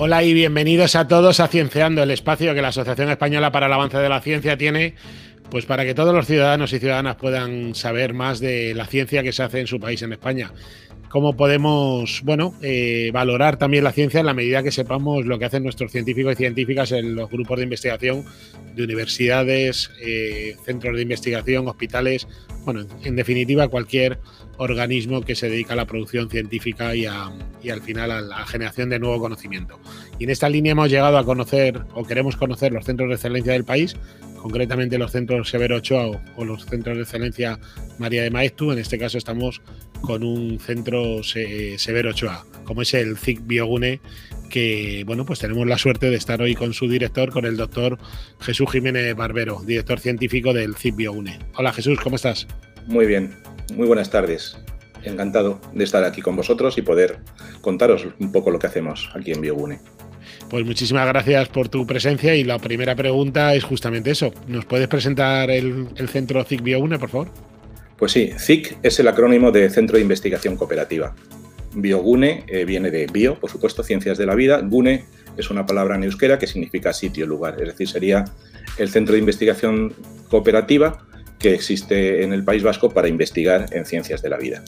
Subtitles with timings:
[0.00, 3.72] Hola y bienvenidos a todos a Cienceando, el espacio que la Asociación Española para el
[3.72, 4.94] Avance de la Ciencia tiene,
[5.50, 9.32] pues para que todos los ciudadanos y ciudadanas puedan saber más de la ciencia que
[9.32, 10.52] se hace en su país, en España
[11.08, 15.46] cómo podemos, bueno, eh, valorar también la ciencia en la medida que sepamos lo que
[15.46, 18.24] hacen nuestros científicos y científicas en los grupos de investigación
[18.74, 22.28] de universidades, eh, centros de investigación, hospitales,
[22.64, 24.18] bueno, en definitiva cualquier
[24.58, 28.98] organismo que se dedica a la producción científica y, al final a la generación de
[28.98, 29.78] nuevo conocimiento.
[30.18, 33.52] Y en esta línea hemos llegado a conocer o queremos conocer los centros de excelencia
[33.52, 33.96] del país,
[34.42, 37.58] concretamente los centros Severo Ochoa o, los centros de excelencia
[37.98, 38.72] María de Maestu.
[38.72, 39.62] En este caso estamos
[40.00, 44.00] con un centro Severo Ochoa, como es el CIC Biogune,
[44.50, 47.98] que bueno, pues tenemos la suerte de estar hoy con su director, con el doctor
[48.40, 51.38] Jesús Jiménez Barbero, director científico del CIC Biogune.
[51.56, 52.46] Hola Jesús, ¿cómo estás?
[52.86, 53.34] Muy bien,
[53.74, 54.56] muy buenas tardes.
[55.04, 57.18] Encantado de estar aquí con vosotros y poder
[57.60, 59.80] contaros un poco lo que hacemos aquí en Biogune.
[60.50, 64.32] Pues muchísimas gracias por tu presencia y la primera pregunta es justamente eso.
[64.46, 67.28] ¿Nos puedes presentar el, centro CIC Biogune, por favor?
[67.98, 71.14] Pues sí, CIC es el acrónimo de Centro de Investigación Cooperativa.
[71.74, 74.60] Biogune eh, viene de bio, por supuesto, ciencias de la vida.
[74.60, 75.04] Gune
[75.36, 77.60] es una palabra en que significa sitio, lugar.
[77.60, 78.24] Es decir, sería
[78.78, 79.94] el centro de investigación
[80.30, 81.04] cooperativa
[81.38, 84.62] que existe en el País Vasco para investigar en ciencias de la vida.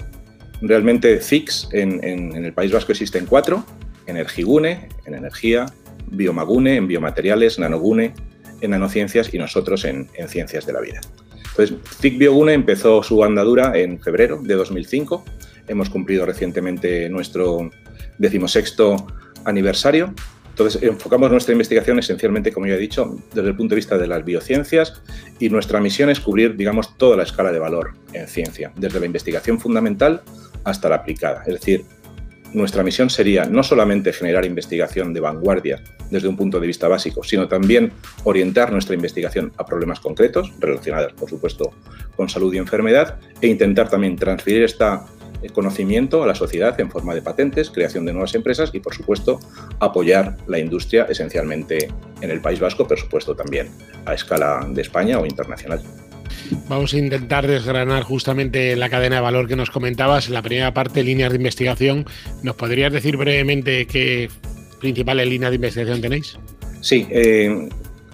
[0.63, 3.65] Realmente CICs en, el País Vasco existen cuatro,
[4.07, 5.67] Energigune, en energía,
[6.07, 8.13] Biomagune, en biomateriales, Nanogune,
[8.61, 11.01] en nanociencias y nosotros en, ciencias de la vida.
[11.61, 15.25] Entonces, CIC Biogune empezó su andadura en febrero de 2005.
[15.69, 17.71] Hemos cumplido recientemente nuestro
[18.19, 19.07] decimosexto
[19.45, 20.15] aniversario
[20.51, 24.07] entonces, enfocamos nuestra investigación esencialmente, como ya he dicho, desde el punto de vista de
[24.07, 25.01] las biociencias
[25.39, 29.07] y nuestra misión es cubrir, digamos, toda la escala de valor en ciencia, desde la
[29.07, 30.21] investigación fundamental
[30.65, 31.45] hasta la aplicada.
[31.47, 31.87] Es decir,
[32.53, 37.23] nuestra misión sería no solamente generar investigación de vanguardia desde un punto de vista básico,
[37.23, 37.93] sino también
[38.25, 41.73] orientar nuestra investigación a problemas concretos relacionados, por supuesto,
[42.17, 45.07] con salud y enfermedad e intentar también transferir esta
[45.49, 49.41] conocimiento a la sociedad en forma de patentes, creación de nuevas empresas y, por supuesto,
[49.79, 51.89] apoyar la industria esencialmente
[52.21, 53.71] en el País Vasco, por supuesto también
[54.05, 55.81] a escala de España o internacional.
[56.69, 60.29] Vamos a intentar desgranar justamente la cadena de valor que nos comentabas.
[60.29, 62.07] En la primera parte, líneas de investigación.
[62.43, 64.29] ¿Nos podrías decir brevemente qué
[64.81, 66.39] principales líneas de investigación tenéis?
[66.81, 67.69] Sí, eh,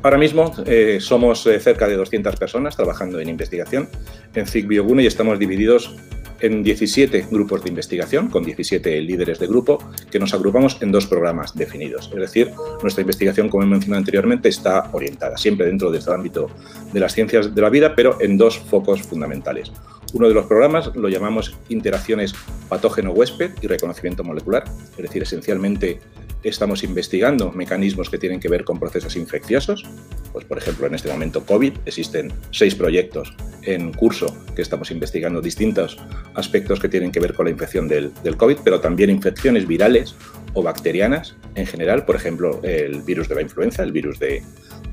[0.06, 3.88] Ahora mismo eh, somos eh, cerca de 200 personas trabajando en investigación
[4.36, 5.96] en CIC Biogune y estamos divididos
[6.40, 9.78] en 17 grupos de investigación, con 17 líderes de grupo,
[10.10, 12.10] que nos agrupamos en dos programas definidos.
[12.12, 12.50] Es decir,
[12.82, 16.50] nuestra investigación, como he mencionado anteriormente, está orientada siempre dentro de este ámbito
[16.92, 19.72] de las ciencias de la vida, pero en dos focos fundamentales.
[20.12, 22.34] Uno de los programas lo llamamos interacciones
[22.68, 24.64] patógeno-huésped y reconocimiento molecular,
[24.96, 26.00] es decir, esencialmente
[26.42, 29.84] estamos investigando mecanismos que tienen que ver con procesos infecciosos.
[30.32, 33.34] Pues, por ejemplo, en este momento COVID existen seis proyectos
[33.66, 35.98] en curso que estamos investigando distintos
[36.34, 40.14] aspectos que tienen que ver con la infección del, COVID, pero también infecciones virales
[40.54, 44.42] o bacterianas en general, por ejemplo, el virus de la influenza, el virus de,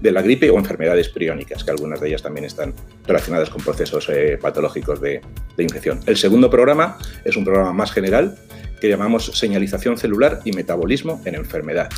[0.02, 2.74] la gripe o enfermedades priónicas, que algunas de ellas también están
[3.08, 5.22] relacionadas con procesos eh, patológicos de,
[5.56, 6.02] de, infección.
[6.06, 8.36] El segundo programa es un programa más general
[8.82, 11.90] que llamamos señalización celular y metabolismo en enfermedad.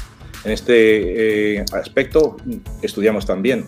[0.45, 2.37] En este eh, aspecto
[2.83, 3.65] estudiamos también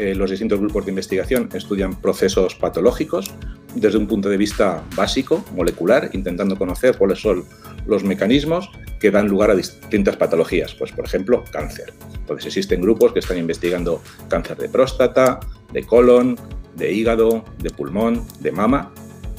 [0.00, 3.34] eh, los distintos grupos de investigación, estudian procesos patológicos
[3.74, 7.44] desde un punto de vista básico, molecular, intentando conocer cuáles son
[7.84, 11.92] los mecanismos que dan lugar a distintas patologías, pues por ejemplo cáncer.
[12.14, 15.38] Entonces existen grupos que están investigando cáncer de próstata,
[15.70, 16.38] de colon,
[16.76, 18.94] de hígado, de pulmón, de mama,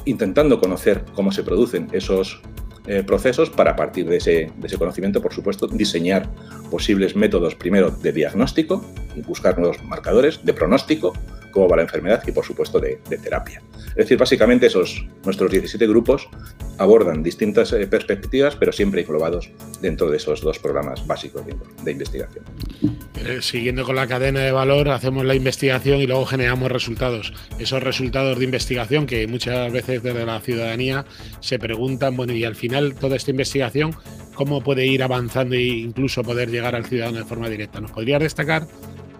[0.05, 2.39] intentando conocer cómo se producen esos
[2.87, 6.27] eh, procesos para partir de ese, de ese, conocimiento, por supuesto, diseñar
[6.69, 8.83] posibles métodos primero de diagnóstico
[9.27, 11.13] buscar nuevos marcadores, de pronóstico,
[11.51, 13.62] cómo va la enfermedad y, por supuesto, de, terapia.
[13.89, 16.28] Es decir, básicamente esos, nuestros 17 grupos
[16.78, 19.50] abordan distintas eh, perspectivas, pero siempre englobados
[19.81, 22.43] dentro de esos dos programas básicos de, investigación.
[23.16, 27.34] Eh, siguiendo con la cadena de valor, hacemos la investigación y luego generamos resultados.
[27.59, 31.05] Esos resultados de investigación que muchas veces desde la ciudadanía
[31.40, 33.93] se preguntan, bueno, y al final toda esta investigación,
[34.34, 37.81] ¿cómo puede ir avanzando e incluso poder llegar al ciudadano de forma directa?
[37.81, 38.66] ¿Nos podría destacar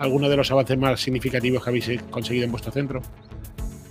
[0.02, 3.02] alguno de los avances más significativos que habéis conseguido en vuestro centro?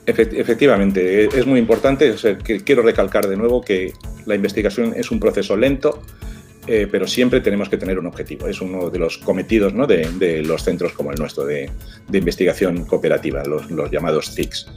[0.06, 2.14] Efectivamente, es muy importante.
[2.64, 3.92] quiero recalcar de nuevo que
[4.26, 6.02] la investigación es un proceso lento
[6.66, 8.46] eh, pero siempre tenemos que tener un objetivo.
[8.46, 11.70] Es uno de los cometidos de, los centros como el nuestro de,
[12.12, 14.68] investigación cooperativa, los, los llamados CICs.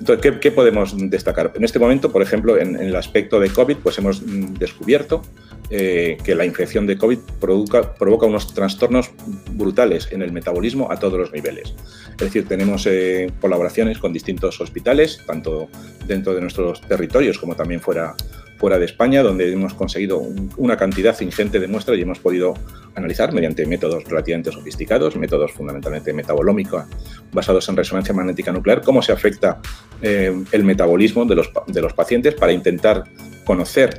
[0.00, 1.52] Entonces, ¿qué, podemos destacar?
[1.54, 5.22] En este momento, por ejemplo, en, el aspecto de COVID, pues hemos mm, descubierto
[5.68, 9.10] eh, que la infección de COVID provoca, unos trastornos
[9.52, 11.74] brutales en el metabolismo a todos los niveles.
[12.12, 15.68] Es decir, tenemos eh, colaboraciones con distintos hospitales, tanto
[16.06, 18.14] dentro de nuestros territorios como también fuera
[18.60, 20.22] fuera de España, donde hemos conseguido
[20.58, 22.52] una cantidad ingente de muestras y hemos podido
[22.94, 26.84] analizar mediante métodos relativamente sofisticados, métodos fundamentalmente metabolómicos
[27.32, 29.60] basados en resonancia magnética nuclear, cómo se afecta
[30.02, 33.04] eh, el metabolismo de los, de los pacientes para intentar
[33.44, 33.98] conocer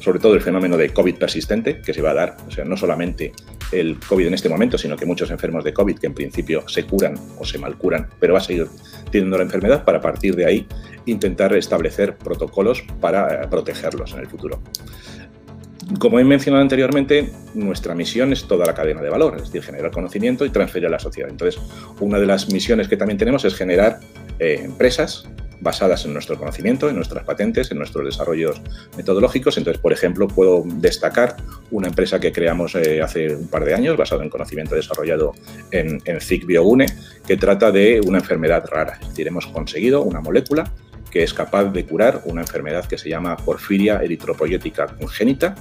[0.00, 2.76] sobre todo el fenómeno de COVID persistente que se va a dar, o sea, no
[2.76, 3.32] solamente
[3.72, 6.84] el COVID en este momento, sino que muchos enfermos de COVID que en principio se
[6.84, 8.66] curan o se malcuran, pero va a seguir
[9.10, 10.66] teniendo la enfermedad para a partir de ahí
[11.06, 14.60] intentar establecer protocolos para eh, protegerlos en el futuro.
[15.98, 19.90] Como he mencionado anteriormente, nuestra misión es toda la cadena de valor, es decir, generar
[19.90, 21.28] conocimiento y transferir a la sociedad.
[21.28, 21.60] Entonces,
[22.00, 24.00] una de las misiones que también tenemos es generar
[24.38, 25.28] eh, empresas
[25.64, 28.60] basadas en nuestro conocimiento, en nuestras patentes, en nuestros desarrollos
[28.96, 29.58] metodológicos.
[29.58, 31.36] Entonces, por ejemplo, puedo destacar
[31.72, 35.32] una empresa que creamos eh, hace un par de años, basado en conocimiento desarrollado
[35.72, 36.86] en, en ZIC Biogune,
[37.26, 38.98] que trata de una enfermedad rara.
[39.00, 40.70] Es decir, hemos conseguido una molécula
[41.10, 45.54] que es capaz de curar una enfermedad que se llama porfiria eritropoyética congénita.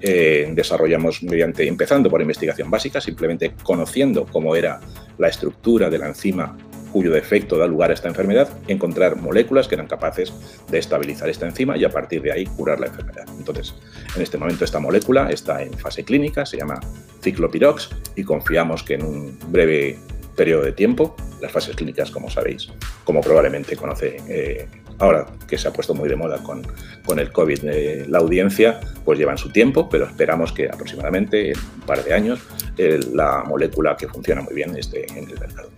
[0.00, 4.80] Eh, desarrollamos mediante, empezando por investigación básica, simplemente conociendo cómo era
[5.18, 6.56] la estructura de la enzima
[6.94, 10.32] cuyo defecto da lugar a esta enfermedad, encontrar moléculas que eran capaces
[10.70, 13.26] de estabilizar esta enzima y a partir de ahí curar la enfermedad.
[13.36, 13.74] Entonces,
[14.14, 16.78] en este momento esta molécula está en fase clínica, se llama
[17.20, 19.98] ciclopirox y confiamos que en un breve
[20.36, 22.68] periodo de tiempo, las fases clínicas, como sabéis,
[23.02, 24.68] como probablemente conoce eh,
[25.00, 26.62] ahora que se ha puesto muy de moda con,
[27.04, 31.58] con el COVID, eh, la audiencia, pues llevan su tiempo, pero esperamos que aproximadamente en
[31.58, 32.38] un par de años
[32.78, 35.70] eh, la molécula que funciona muy bien esté en el mercado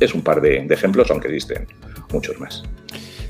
[0.00, 1.66] es un par de, ejemplos, aunque existen
[2.12, 2.62] muchos más.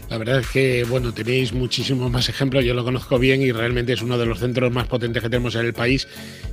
[0.08, 3.93] La verdad es que, bueno, tenéis muchísimos más ejemplos, yo lo conozco bien y realmente
[3.93, 6.08] es uno de los centros más potentes que tenemos en el país.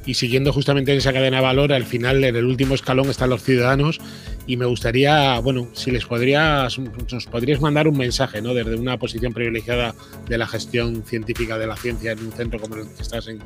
[0.06, 3.31] Y siguiendo justamente en esa cadena de valor, al final, en el último escalón están
[3.31, 4.00] los ciudadanos
[4.46, 8.54] y me gustaría, bueno, si les podrías, nos podrías mandar un mensaje, ¿no?
[8.54, 9.96] Desde una posición privilegiada
[10.30, 13.40] de la gestión científica de la ciencia en un centro como el que estás en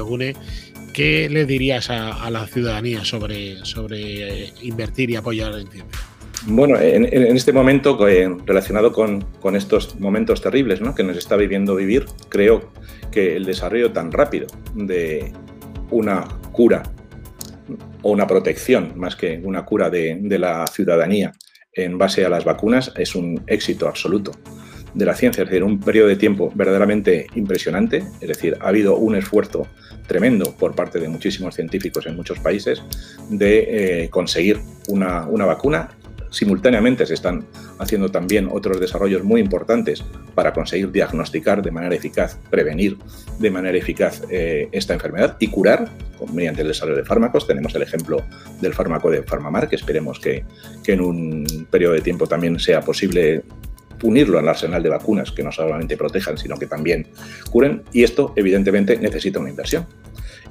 [0.00, 0.34] Gune,
[0.92, 3.58] ¿qué le dirías a, la ciudadanía sobre,
[3.90, 6.00] eh, invertir y apoyar en ciencia?
[6.46, 7.04] Bueno, en,
[7.36, 9.24] este momento, eh, relacionado con,
[9.54, 12.72] estos momentos terribles que nos está viviendo vivir, creo
[13.10, 15.32] que el desarrollo tan rápido de
[15.90, 16.82] una cura
[18.02, 21.32] o una protección, más que una cura de la ciudadanía
[21.74, 24.32] en base a las vacunas, es un éxito absoluto
[24.94, 28.96] de la ciencia, es decir, un periodo de tiempo verdaderamente impresionante, es decir, ha habido
[28.96, 29.66] un esfuerzo
[30.06, 32.82] tremendo por parte de muchísimos científicos en muchos países
[33.30, 35.90] de eh, conseguir una, vacuna.
[36.30, 37.44] Simultáneamente se están
[37.78, 40.02] haciendo también otros desarrollos muy importantes
[40.34, 42.96] para conseguir diagnosticar de manera eficaz, prevenir
[43.38, 45.90] de manera eficaz eh, esta enfermedad y curar
[46.32, 47.46] mediante el desarrollo de fármacos.
[47.46, 48.22] Tenemos el ejemplo
[48.62, 50.44] del fármaco de Farmamar, que esperemos que,
[50.82, 53.42] que en un periodo de tiempo también sea posible
[54.02, 57.06] unirlo al arsenal de vacunas que no solamente protejan, sino que también
[57.50, 57.82] curen.
[57.92, 59.86] Y esto, evidentemente, necesita una inversión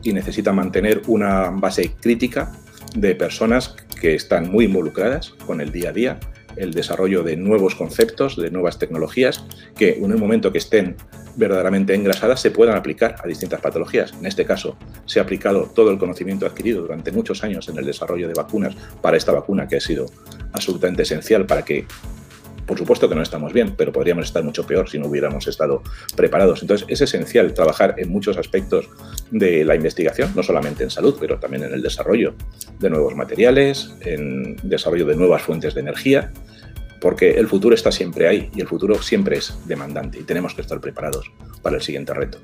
[0.04, 2.52] y necesita mantener una base crítica
[2.96, 6.20] de personas que están muy involucradas con el día a día,
[6.56, 9.46] el desarrollo de nuevos conceptos, de nuevas tecnologías,
[9.76, 10.96] que en un momento que estén
[11.36, 14.14] verdaderamente engrasadas se puedan aplicar a distintas patologías.
[14.20, 17.86] En este caso, se ha aplicado todo el conocimiento adquirido durante muchos años en el
[17.86, 20.08] desarrollo de vacunas para esta vacuna que ha sido
[20.52, 21.86] absolutamente esencial para que
[22.72, 25.84] por supuesto que no estamos bien, pero podríamos estar mucho peor si no hubiéramos estado
[26.16, 26.62] preparados.
[26.62, 28.88] Entonces es esencial trabajar en muchos aspectos
[29.30, 32.34] de la investigación, no solamente en salud, pero también en el desarrollo
[32.80, 36.32] de nuevos materiales, en desarrollo de nuevas fuentes de energía,
[37.02, 40.62] porque el futuro está siempre ahí y el futuro siempre es demandante y tenemos que
[40.62, 41.30] estar preparados
[41.62, 42.38] para el siguiente reto.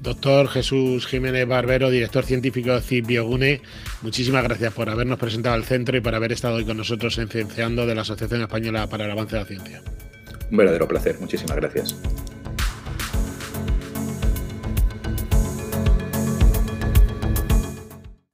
[0.00, 3.60] Doctor Jesús Jiménez Barbero, director científico de CIP Biogune,
[4.00, 7.28] muchísimas gracias por habernos presentado al centro y por haber estado hoy con nosotros en
[7.28, 9.82] Cienciando de la Asociación Española para el Avance de la Ciencia.
[10.50, 11.94] Un verdadero placer, muchísimas gracias.